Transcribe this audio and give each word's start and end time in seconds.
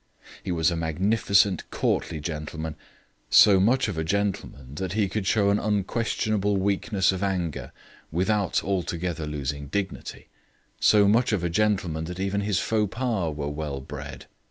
He 0.43 0.51
was 0.51 0.71
a 0.71 0.75
magnificent 0.75 1.69
courtly 1.69 2.19
gentleman; 2.19 2.75
so 3.29 3.59
much 3.59 3.87
of 3.87 3.99
a 3.99 4.03
gentleman 4.03 4.73
that 4.73 4.93
he 4.93 5.07
could 5.07 5.27
show 5.27 5.51
an 5.51 5.59
unquestionable 5.59 6.57
weakness 6.57 7.11
of 7.11 7.21
anger 7.21 7.71
without 8.11 8.63
altogether 8.63 9.27
losing 9.27 9.67
dignity; 9.67 10.27
so 10.79 11.07
much 11.07 11.31
of 11.31 11.43
a 11.43 11.51
gentleman 11.51 12.05
that 12.05 12.19
even 12.19 12.41
his 12.41 12.59
faux 12.59 12.91
pas 12.91 13.35
were 13.35 13.49
well 13.49 13.79
bred. 13.79 14.25